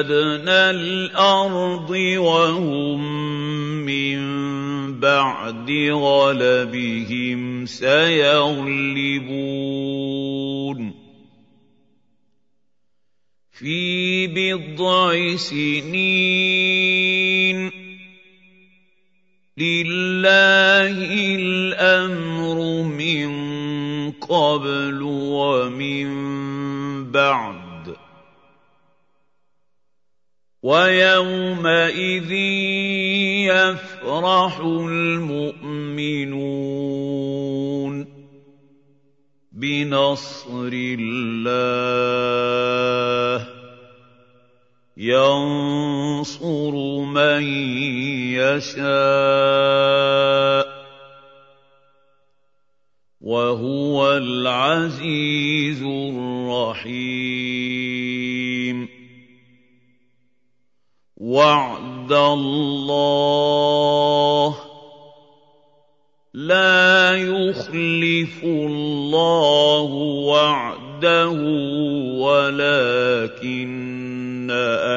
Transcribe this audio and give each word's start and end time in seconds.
أدنى 0.00 0.70
الأرض 0.70 1.90
وهم 2.18 3.00
من 3.84 4.18
بعد 5.00 5.70
غلبهم 5.90 7.66
سيغلبون 7.66 9.18
في 13.52 14.26
بضع 14.26 15.36
سنين 15.36 16.78
لله 19.58 20.98
الامر 21.34 22.82
من 22.82 23.30
قبل 24.12 25.02
ومن 25.02 26.08
بعد 27.10 27.57
ويومئذ 30.62 32.32
يفرح 33.46 34.58
المؤمنون 34.60 36.18
بنصر 39.52 40.70
الله. 40.72 41.78
ينصر 44.96 46.74
من 47.06 47.42
يشاء 48.34 48.78
وهو 53.20 54.16
العزيز 54.16 55.82
الرحيم. 55.82 56.98
وعد 61.28 62.12
الله 62.12 63.28
لا 66.34 67.16
يخلف 67.16 68.44
الله 68.44 69.90
وعده 70.24 71.28
ولكن 72.24 73.68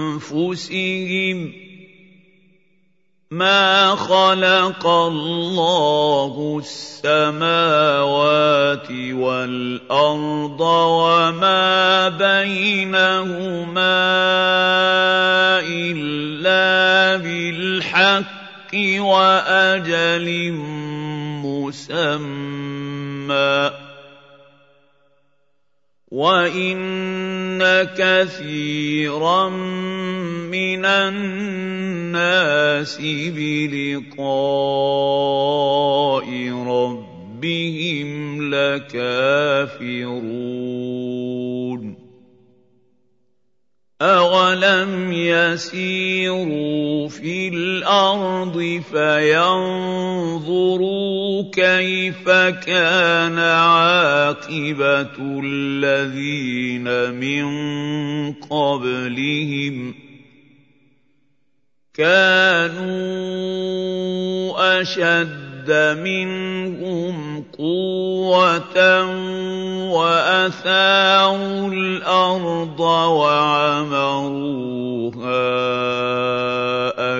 انفسهم 0.01 0.85
ما 3.31 3.95
خلق 3.95 4.87
الله 4.87 6.61
السماوات 7.05 8.11
والارض 8.91 10.61
وما 10.61 12.09
بينهما 12.09 13.65
الا 15.65 17.17
بالحق 17.17 18.73
واجل 18.99 20.51
مسمى 21.41 22.75
وان 26.15 27.83
كثيرا 27.83 29.49
من 30.47 30.85
الناس 30.85 32.21
بلقاء 33.35 34.25
ربهم 36.67 38.09
لكافرون 38.53 40.05
اولم 44.05 45.11
يسيروا 45.11 47.09
في 47.09 47.47
الأرض 47.47 48.81
فينظروا 48.91 50.45
كيف 51.51 52.29
كان 52.65 53.39
عاقبه 53.39 55.17
الذين 55.43 57.13
من 57.13 57.45
قبلهم 58.33 59.95
كانوا 61.93 63.25
اشد 65.65 65.97
منهم 65.99 67.43
قوة 67.57 68.77
وأثاروا 69.91 71.67
الأرض 71.67 72.79
وعمروها 72.79 74.05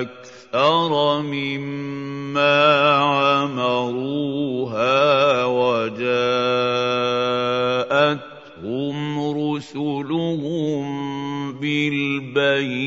أكثر 0.00 1.22
مما 1.22 2.88
عمروها 2.94 3.84
وجاءتهم 5.44 6.16
رسلهم 9.54 10.86
بالبينات. 11.52 12.86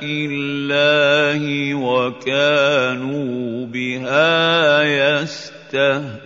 الله 0.02 1.74
وكانوا 1.74 3.66
بها 3.66 4.82
يستهزئون. 4.82 6.17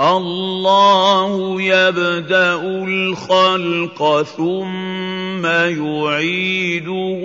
الله 0.00 1.62
يبدأ 1.62 2.62
الخلق 2.62 4.22
ثم 4.22 5.46
يعيده 5.46 7.22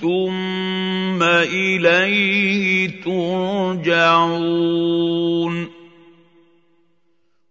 ثم 0.00 1.22
إليه 1.22 2.88
ترجعون. 3.04 4.20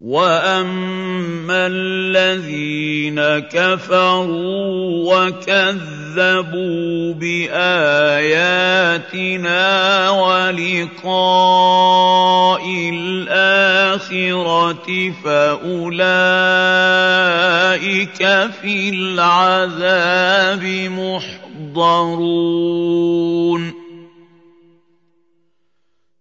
وَأَمَّا 0.00 1.66
الَّذِينَ 1.66 3.18
كَفَرُوا 3.50 5.10
وَكَذَّبُوا 5.10 7.14
بِآيَاتِنَا 7.18 9.66
وَلِقَاءِ 10.10 11.02
الْآخِرَةِ 12.94 14.88
فَأُولَٰئِكَ 15.24 16.06
فِي 18.62 18.90
الْعَذَابِ 18.94 20.62
مُحْضَرُونَ 21.74 23.77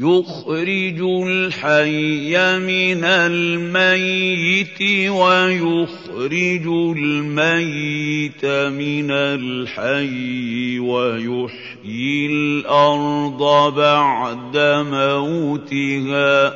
يُخْرِجُ 0.00 1.00
الْحَيَّ 1.26 2.58
مِنَ 2.58 3.04
الْمَيِّتِ 3.04 4.80
وَيُخْرِجُ 5.10 6.66
الْمَيِّتَ 6.96 8.44
مِنَ 8.46 9.10
الْحَيِّ 9.10 10.78
وَيُحْيِي 10.78 12.26
الْأَرْضَ 12.26 13.74
بَعْدَ 13.74 14.56
مَوْتِهَا 14.86 16.48
ۚ 16.50 16.52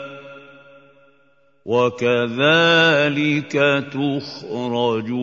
وَكَذَٰلِكَ 1.66 3.52
تُخْرَجُونَ 3.92 5.22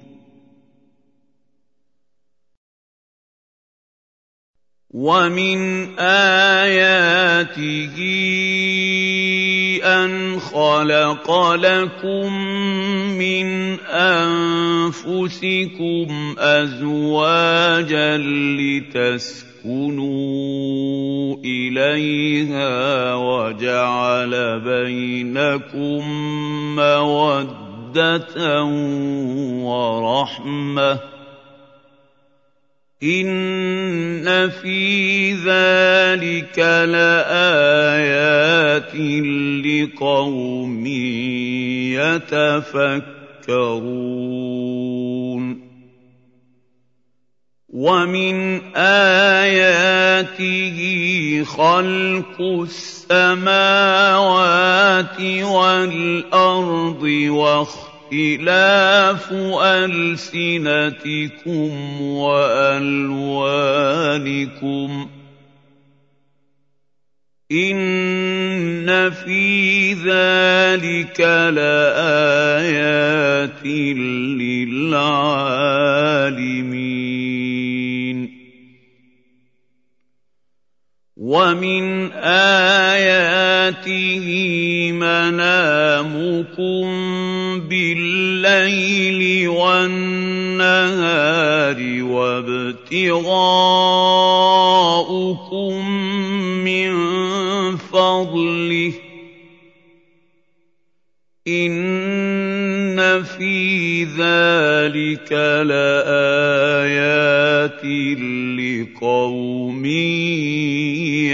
وَمِنْ 4.91 5.59
آيَاتِهِ 5.99 7.95
أَنْ 9.87 10.39
خَلَقَ 10.39 11.27
لَكُم 11.55 12.27
مِّنْ 13.15 13.47
أَنفُسِكُمْ 13.87 15.55
أَزْوَاجًا 16.37 18.17
لِّتَسْكُنُوا 18.59 19.77
إِلَيْهَا 21.39 23.15
وَجَعَلَ 23.15 24.59
بَيْنَكُم 24.59 26.01
مَّوَدَّةً 26.75 28.63
وَرَحْمَةً 29.63 30.95
ۚ 30.95 30.99
إِنَّ 33.03 34.49
فِي 34.61 35.33
ذَٰلِكَ 35.33 36.59
لَآيَاتٍ 36.93 38.93
لِّقَوْمٍ 39.65 40.85
يَتَفَكَّرُونَ 41.97 43.31
وَمِنْ 47.73 48.61
آيَاتِهِ 48.77 50.77
خَلْقُ 51.45 52.37
السَّمَاوَاتِ 52.61 53.61
وَالْأَرْضِ 55.41 57.03
وَاخْتِلَافُ 58.11 58.11
اخْتِلَافُ 58.11 59.31
أَلْسِنَتِكُمْ 59.63 61.71
وَأَلْوَانِكُمْ 62.01 63.05
ۚ 65.05 65.07
إِنَّ 67.51 69.09
فِي 69.11 69.93
ذَٰلِكَ 69.93 71.19
لَآيَاتٍ 71.55 73.65
لِّلْعَالِمِينَ 74.43 75.77
وَمِنْ 81.17 82.11
آيَاتِهِ 82.91 84.27
مَنَامُكُم 84.91 86.85
بِاللَّيْلِ 87.71 89.47
وَالنَّهَارِ 89.47 90.03
وَابْتِغَاؤُكُم 92.03 93.31
مِّن 96.67 96.91
فَضْلِهِ 97.77 98.91
ۚ. 98.91 98.95
إِنَّ 101.47 103.23
فِي 103.23 104.03
ذَٰلِكَ 104.03 105.31
لَآيَاتٍ 105.63 106.91
لِّقَوْمٍ 108.59 109.85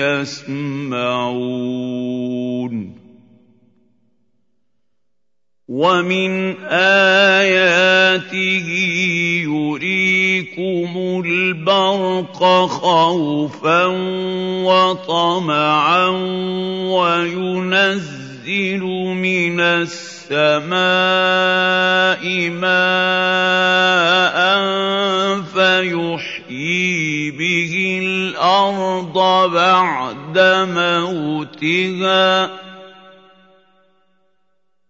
يَسْمَعُونَ. 0.06 1.97
وَمِنْ 5.78 6.58
آيَاتِهِ 6.74 8.68
يُرِيكُمُ 9.46 10.92
الْبَرْقَ 11.26 12.40
خَوْفًا 12.66 13.86
وَطَمَعًا 14.66 16.08
وَيُنَزِّلُ 16.90 18.28
يُنَزِّلُ 18.48 18.84
مِنَ 19.14 19.60
السَّمَاءِ 19.60 20.74
مَاءً 22.50 24.38
فَيُحْيِي 25.54 27.32
بِهِ 27.32 28.00
الْأَرْضَ 28.04 29.14
بَعْدَ 29.52 30.38
مَوْتِهَا 30.74 32.48
ۚ 32.48 32.67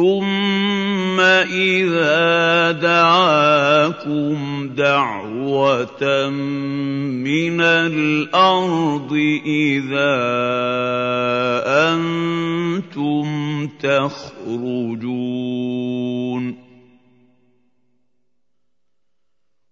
ثُمَّ 0.00 1.20
إِذَا 1.20 2.72
دَعَاكُمْ 2.72 4.68
دَعْوَةً 4.76 6.28
مِّنَ 7.28 7.60
الْأَرْضِ 7.60 9.12
إِذَا 9.44 10.16
أَنتُمْ 11.92 13.26
تَخْرُجُونَ 13.76 15.10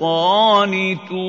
قَانِتُونَ 0.00 1.20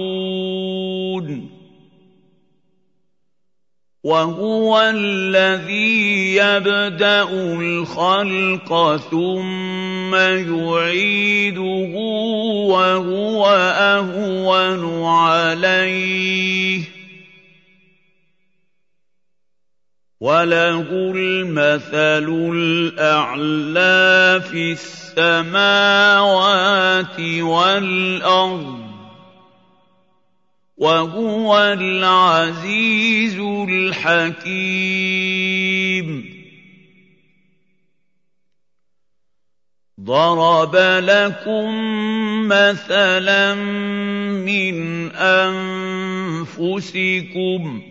وَهُوَ 4.03 4.81
الَّذِي 4.95 6.35
يَبْدَأُ 6.35 7.29
الْخَلْقَ 7.59 8.97
ثُمَّ 9.11 10.15
يُعِيدُهُ 10.15 11.93
وَهُوَ 12.71 13.45
أَهْوَنُ 13.75 15.03
عَلَيْهِ 15.03 16.79
ۖ 16.81 16.85
وَلَهُ 20.21 20.85
الْمَثَلُ 21.17 22.27
الْأَعْلَىٰ 22.53 24.41
فِي 24.51 24.71
السَّمَاوَاتِ 24.77 25.57
وَالْأَرْضِ 27.41 28.77
ۖ 28.77 28.91
وَهُوَ 30.77 31.57
الْعَزِيزُ 31.57 33.39
الْحَكِيمُ. 33.69 34.45
ضَرَبَ 40.01 40.75
لَكُم 41.01 41.67
مَّثَلًا 42.47 43.53
مِّنْ 44.45 44.75
أَنفُسِكُمْ 46.45 47.01
ۖ 47.81 47.90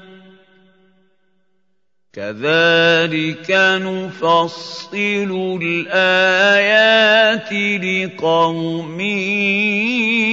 كَذَٰلِكَ 2.13 3.51
نُفَصِّلُ 3.87 5.31
الْآيَاتِ 5.63 7.53
لِقَوْمٍ 7.83 9.01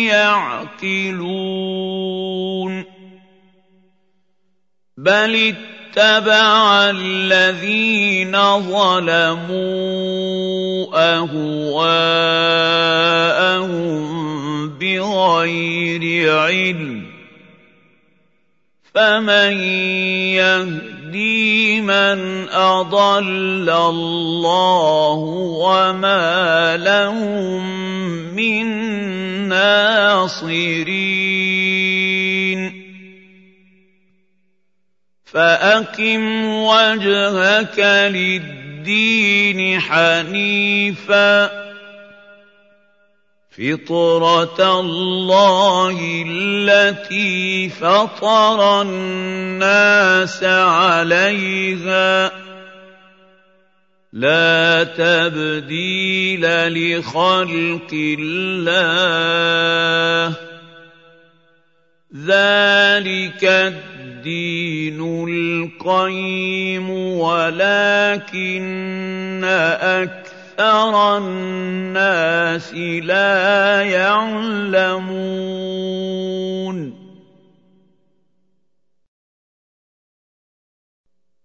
يَعْقِلُونَ 0.10 1.30
بَلِ 5.00 5.56
اتَّبَعَ 5.96 6.92
الَّذِينَ 6.92 8.36
ظَلَمُوا 8.60 9.56
أَهْوَاءَهُم 11.16 12.00
بِغَيْرِ 14.76 16.04
عِلْمٍ 16.36 17.04
ۖ 17.04 17.06
فَمَن 18.96 19.54
يَهْدِي 20.36 21.82
مَنْ 21.82 22.50
أَضَلَّ 22.52 23.70
اللَّهُ 23.70 25.20
وَمَا 25.64 26.78
لَهُم 26.78 27.64
مِّن 28.36 28.68
نَّاصِرِينَ 29.48 31.49
فَأَقِمْ 35.34 36.46
وَجْهَكَ 36.46 37.80
لِلدِّينِ 38.14 39.80
حَنِيفًا 39.82 41.48
ۚ. 41.48 41.52
فِطْرَتَ 43.52 44.60
اللَّهِ 44.60 46.24
الَّتِي 46.28 47.70
فَطَرَ 47.70 48.82
النَّاسَ 48.82 50.44
عَلَيْهَا 50.44 52.28
ۚ. 52.30 52.32
لَا 54.14 54.84
تَبْدِيلَ 54.84 56.42
لِخَلْقِ 56.74 57.92
اللَّهِ 58.20 58.74
ۚ. 60.34 60.38
ذَٰلِكَ 62.16 63.44
الدِّينُ 63.44 63.99
الْقَيِّمُ 65.30 66.90
وَلَٰكِنَّ 67.20 68.30
أَكْثَرَ 69.44 71.18
النَّاسِ 71.18 72.74
لَا 73.04 73.82
يَعْلَمُونَ. 73.82 75.20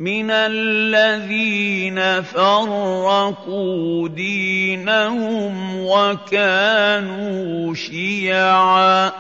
مِنَ 0.00 0.30
الَّذِينَ 0.30 2.22
فَرَّقُوا 2.22 4.08
دِينَهُمْ 4.08 5.80
وَكَانُوا 5.80 7.74
شِيَعًا 7.74 9.08
ۖ. 9.08 9.12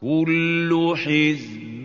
كُلُّ 0.00 0.94
حِزْبٍ 0.96 1.84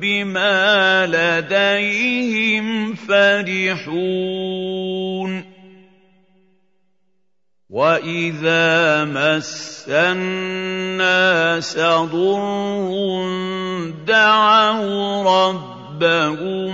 بِمَا 0.00 1.06
لَدَيْهِمْ 1.06 2.94
فَرِحُونَ. 2.94 5.49
وَإِذَا 7.70 9.04
مَسَّ 9.14 9.86
النَّاسَ 9.86 11.78
ضُرٌّ 12.10 12.90
دَعَوْا 14.06 15.22
رَبَّهُم 15.22 16.72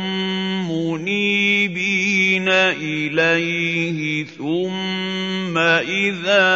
مُّنِيبِينَ 0.72 2.48
إِلَيْهِ 2.80 4.24
ثُمَّ 4.24 5.58
إِذَا 5.84 6.48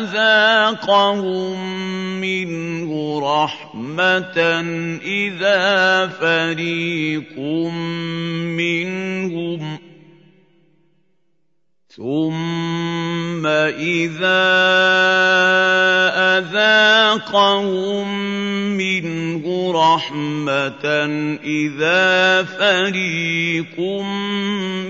أَذَاقَهُم 0.00 1.56
مِّنْهُ 2.20 2.90
رَحْمَةً 3.20 4.38
إِذَا 5.04 5.60
فَرِيقٌ 6.08 7.36
مِّنْهُمْ 8.56 9.87
ثُمَّ 11.98 13.42
إِذَا 13.42 14.46
أَذَاقَهُم 16.38 18.06
مِّنْهُ 18.78 19.42
رَحْمَةً 19.74 20.86
إِذَا 21.42 22.42
فَرِيقٌ 22.42 23.80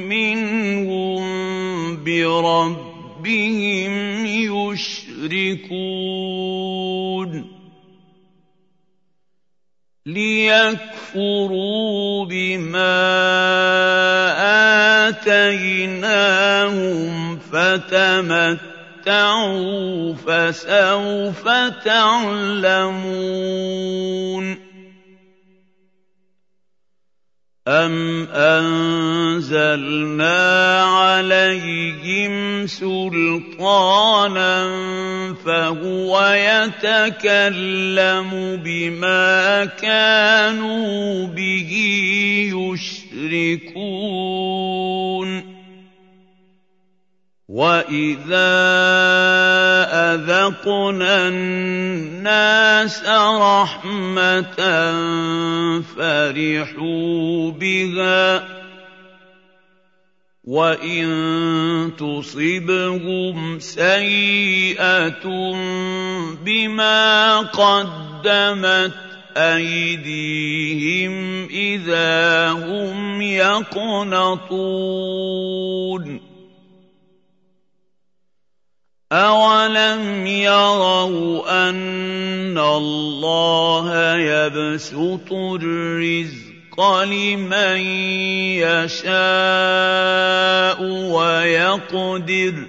مِّنْهُم 0.04 1.24
بِرَبِّهِمْ 2.04 3.92
يُشْرِكُونَ 4.68 5.68
لِيَكْفُرُوا 10.08 11.60
بِمَا 12.24 12.96
آتَيْنَاهُمْ 15.08 16.08
فَتَمَتَّعُوا 17.52 18.64
فَسَوْفَ 20.14 21.48
تَعْلَمُونَ 21.84 22.98
أَمْ 27.68 28.26
أَنزَلْنَا 28.32 29.62
عَلَيْهِمْ 30.84 32.66
سُلْطَانًا 32.66 34.64
فَهُوَ 35.48 36.12
يَتَكَلَّمُ 36.36 38.30
بِمَا 38.64 39.64
كَانُوا 39.64 41.26
بِهِ 41.26 41.72
يُشْرِكُونَ. 42.52 43.88
وَإِذَا 47.48 48.52
أَذَقْنَا 50.12 51.28
النَّاسَ 51.28 53.02
رَحْمَةً 53.40 54.60
فَرِحُوا 55.96 57.50
بِهَا 57.50 58.38
ۖ 58.38 58.57
وَإِن 60.48 61.92
تُصِبْهُمْ 62.00 63.58
سَيِّئَةٌ 63.58 65.24
بِمَا 66.40 67.38
قَدَّمَتْ 67.52 68.96
أَيْدِيهِمْ 69.36 71.12
إِذَا 71.52 72.50
هُمْ 72.64 73.22
يَقْنَطُونَ 73.22 74.60
أَوَلَمْ 79.12 80.26
يَرَوْا 80.26 81.68
أَنَّ 81.68 82.58
اللَّهَ 82.58 84.16
يَبْسُطُ 84.16 85.32
الرِّزْقَ 85.32 86.47
لِمَن 86.80 87.76
يَشَاءُ 88.62 90.78
وَيَقْدِرُ 91.10 92.54
ۚ 92.66 92.68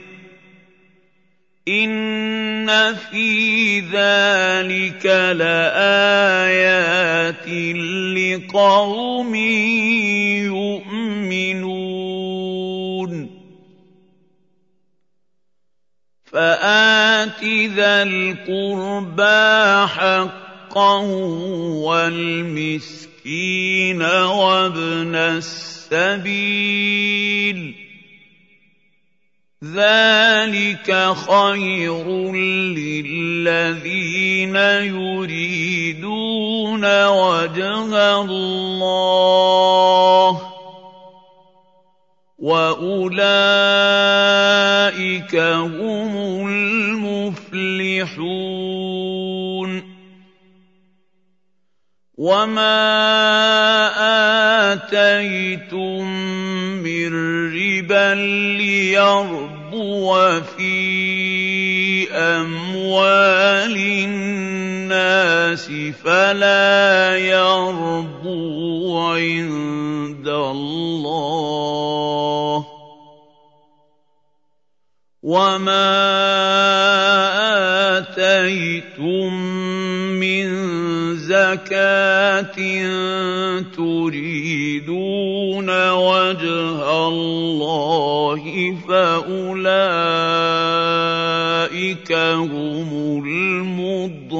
إِنَّ 1.67 2.95
فِي 2.95 3.79
ذَٰلِكَ 3.79 5.05
لَآيَاتٍ 5.37 7.47
لِّقَوْمٍ 8.17 9.35
يُؤْمِنُونَ. 10.49 13.11
فَآتِ 16.25 17.43
ذَا 17.77 18.03
الْقُرْبَىٰ 18.03 19.87
حَقَّهُ 19.87 21.05
وَالْمِسْكِينَ 21.85 23.08
وَابْنَ 24.25 25.15
السَّبِيلِ 25.15 26.33
ۚ. 27.73 27.75
ذَٰلِكَ 29.63 31.13
خَيْرٌ 31.15 32.31
لِّلَّذِينَ 32.71 34.55
يُرِيدُونَ 34.95 37.05
وَجْهَ 37.05 38.21
اللَّهِ 38.21 40.37
ۖ. 40.37 40.41
وَأُولَٰئِكَ 42.39 43.25
هُمُ 45.35 46.47
الْمُفْلِحُونَ. 46.47 48.88
وَمَا 52.19 52.75
آتَيْتُم 54.75 56.03
مِّن 56.83 57.11
رِّبًا 57.55 58.15
لِّيَرْبُوَ 58.59 60.07
فِي 60.59 62.11
أَمْوَالِ 62.11 63.75
النَّاسِ 64.03 65.71
فَلَا 66.03 67.15
يَرْبُو 67.23 68.99
عِندَ 68.99 70.27
اللَّهِ 70.27 71.79
ۖ 72.59 72.65
وَمَا 75.23 75.87
آتَيْتُم 77.97 79.33
مِّن 80.19 80.78
زَكَاةٍ 81.29 82.57
تُرِيدُونَ 83.77 85.69
وَجْهَ 85.89 87.07
اللَّهِ 87.07 88.41
فَأُولَٰئِكَ 88.89 89.69
هُمُ 92.49 92.89
الْمُضْعِفُونَ 93.25 94.39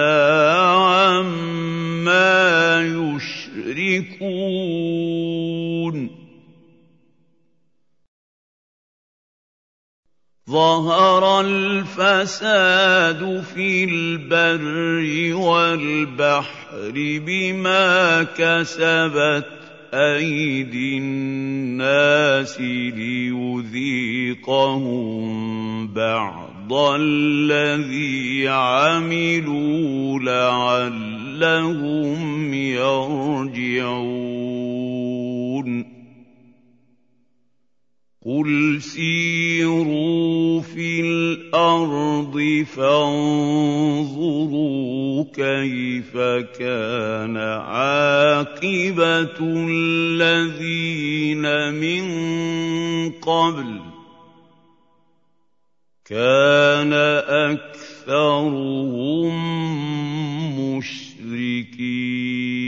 عَمَّا 0.78 2.82
يُشْرِكُونَ. 2.82 5.07
ظَهَرَ 10.48 11.40
الْفَسَادُ 11.40 13.20
فِي 13.54 13.84
الْبَرِّ 13.84 15.36
وَالْبَحْرِ 15.36 16.92
بِمَا 17.26 18.22
كَسَبَتْ 18.22 19.46
أَيْدِي 19.94 20.98
النَّاسِ 20.98 22.60
لِيُذِيقَهُم 22.60 23.88
بَعْضَ 25.92 26.72
الَّذِي 26.72 28.48
عَمِلُوا 28.48 30.18
لَعَلَّهُمْ 30.18 31.74
يَرْجِعُونَ. 32.54 33.98
قُلْ 38.28 38.82
سِيرُوا 38.82 40.60
فِي 40.60 41.00
الْأَرْضِ 41.00 42.64
فَانظُرُوا 42.76 44.04
كَيْفَ 45.32 46.12
كَانَ 46.60 47.36
عَاقِبَةُ 47.40 49.38
الَّذِينَ 49.70 51.44
مِن 51.72 52.04
قَبْلُ 53.10 53.80
ۚ 53.80 53.82
كَانَ 56.04 56.92
أَكْثَرُهُم 57.48 59.32
مُّشْرِكِينَ 60.76 62.67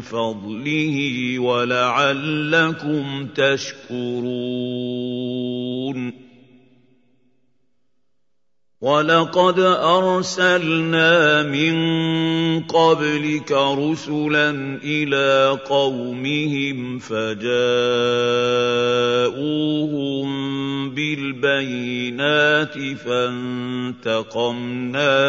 فَضْلِهِ 0.00 1.38
وَلَعَلَّكُمْ 1.38 3.26
تَشْكُرُونَ. 3.34 4.26
وَلَقَدْ 8.80 9.60
أَرْسَلْنَا 9.60 11.42
مِن 11.42 11.76
قَبْلِكَ 12.62 13.52
رُسُلًا 13.52 14.50
إِلَىٰ 14.84 15.58
قَوْمِهِمْ 15.68 16.98
فَجَاءُوهُم 16.98 17.46
بِالْبَيِّنَاتِ 20.90 22.78
فَانتَقَمْنَا 22.94 24.58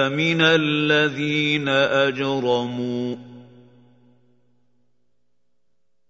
مِنَ 0.09 0.41
الَّذِينَ 0.41 1.67
أَجْرَمُوا 1.69 3.15
ۖ. 3.15 3.19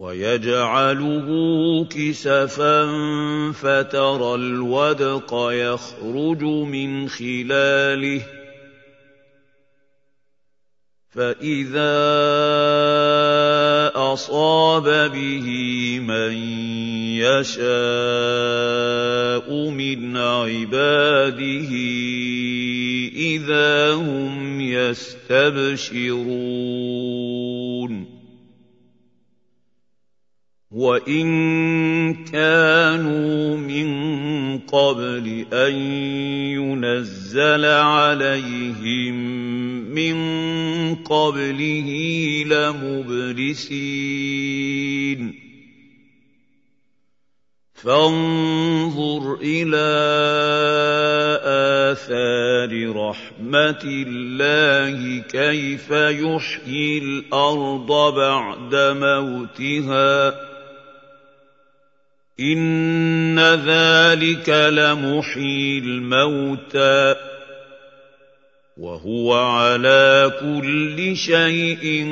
وَيَجْعَلُهُ 0.00 1.28
كِسَفًا 1.84 2.86
فَتَرَى 3.52 4.34
الْوَدْقَ 4.34 5.28
يَخْرُجُ 5.52 6.42
مِنْ 6.44 7.08
خِلَالِهِ. 7.08 8.22
فَإِذَا 11.10 12.00
أَصَابَ 13.92 15.12
بِهِ 15.12 15.48
مَن 16.00 16.32
يَشَاءُ 17.20 17.68
مِنْ 19.68 20.16
عِبَادِهِ 20.16 21.72
إِذَا 23.16 23.92
هُمْ 23.94 24.60
يَسْتَبْشِرُونَ. 24.60 26.00
وَإِن 30.70 32.24
كَانُوا 32.30 33.56
مِن 33.58 33.88
قَبْلِ 34.70 35.46
أَن 35.52 35.74
يُنَزَّلَ 36.54 37.64
عَلَيْهِم 37.64 39.14
مِّن 39.90 40.14
قَبْلِهِ 40.94 41.88
لَمُبْلِسِينَ 42.46 43.50
فَانظُرْ 47.74 49.38
إِلَىٰ 49.42 49.90
آثَارِ 51.90 52.70
رَحْمَتِ 52.96 53.82
اللَّهِ 53.84 55.22
كَيْفَ 55.22 55.90
يُحْيِي 55.90 56.98
الْأَرْضَ 56.98 58.14
بَعْدَ 58.14 58.74
مَوْتِهَا 58.74 60.30
ۚ 60.30 60.49
إِنَّ 62.40 63.38
ذَٰلِكَ 63.38 64.48
لَمُحْيِي 64.48 65.78
الْمَوْتَىٰ 65.78 67.14
ۖ 67.14 67.18
وَهُوَ 68.76 69.34
عَلَىٰ 69.34 70.32
كُلِّ 70.40 71.16
شَيْءٍ 71.16 72.06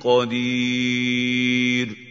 قَدِيرٌ 0.00 2.05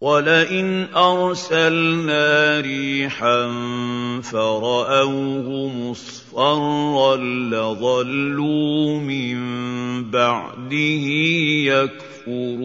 وَلَئِنْ 0.00 0.94
أَرْسَلْنَا 0.94 2.60
رِيحًا 2.60 3.46
فَرَأَوْهُ 4.22 5.68
مُصْفَرًّا 5.68 7.16
لَّظَلُّوا 7.50 8.98
مِن 9.00 9.36
بَعْدِهِ 10.10 11.06
يَكْفُرُونَ 12.26 12.64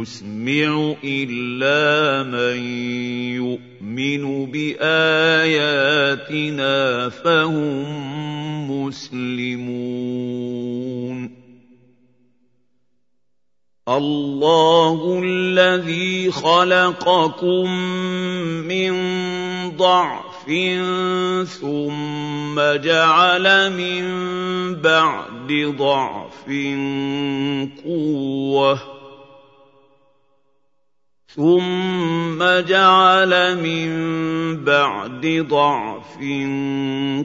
ان 0.00 0.04
تسمع 0.04 0.94
إلا 1.04 2.22
من 2.22 2.56
يؤمن 3.36 4.46
بآياتنا 4.50 4.88
فهم 7.08 7.84
مسلمون. 8.70 9.90
الله 13.88 15.20
الذي 15.24 16.30
خلقكم 16.30 17.70
من 18.68 18.92
ضعف 19.76 20.46
ثم 21.60 22.60
جعل 22.82 23.72
من 23.72 24.04
بعد 24.74 25.74
ضعف 25.78 26.46
قوة. 27.84 28.99
ثم 31.34 32.42
جعل 32.60 33.56
من 33.56 33.90
بعد 34.64 35.46
ضعف 35.48 36.16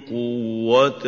قوه 0.10 1.06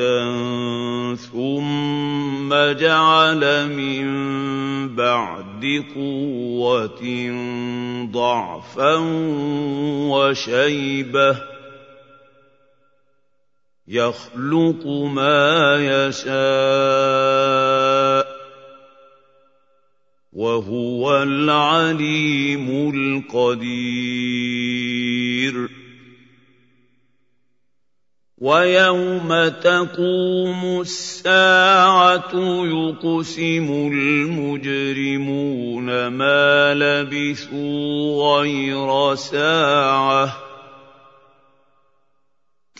ثم 1.15 2.49
جعل 2.79 3.69
من 3.69 4.07
بعد 4.95 5.83
قوه 5.95 7.01
ضعفا 8.11 8.95
وشيبه 10.09 11.37
يخلق 13.87 14.87
ما 14.87 15.75
يشاء 15.79 16.27
وهو 20.37 21.23
العليم 21.23 22.93
القدير. 22.95 23.77
ويوم 28.37 29.47
تقوم 29.47 30.81
الساعة 30.81 32.31
يقسم 32.65 33.91
المجرمون 33.93 36.07
ما 36.07 36.73
لبثوا 36.73 38.37
غير 38.37 39.15
ساعة. 39.15 40.37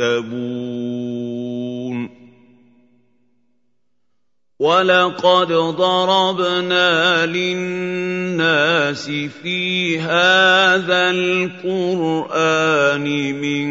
يكتبون 0.00 1.58
ولقد 4.58 5.52
ضربنا 5.52 7.26
للناس 7.26 9.10
في 9.42 9.98
هذا 10.00 11.10
القران 11.10 13.04
من 13.40 13.68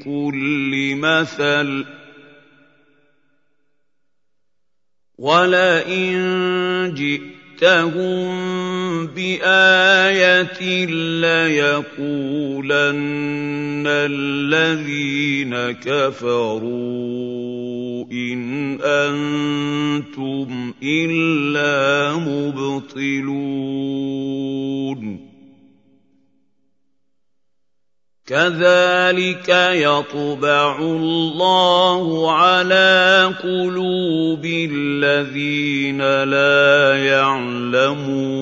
كل 0.00 0.94
مثل 0.96 1.84
ولئن 5.18 6.94
جئتهم 7.62 9.06
بآية 9.06 10.86
ليقولن 11.20 12.02
الذين 13.86 15.54
كفروا 15.70 16.72
إن 18.12 18.78
أنتم 18.82 20.72
إلا 20.82 22.14
مبطلون. 22.18 23.32
كذلك 28.26 29.48
يطبع 29.74 30.78
الله 30.78 32.32
على 32.32 33.34
قلوب 33.42 34.44
الذين 34.44 36.22
لا 36.22 37.04
يعلمون. 37.04 38.32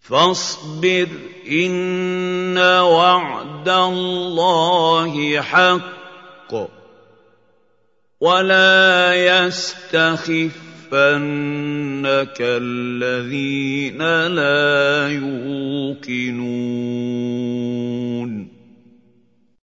فاصبر 0.00 1.08
إن 1.50 2.58
وعد 2.58 3.68
الله 3.68 5.40
حق. 5.40 5.98
ولا 8.20 9.14
يستخف 9.14 10.67
يَحْسَبَنَّكَ 10.92 12.36
الَّذِينَ 12.40 13.98
لَا 14.26 15.08
يُوقِنُونَ. 15.08 16.48